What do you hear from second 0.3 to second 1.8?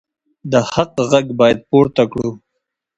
د حق غږ باید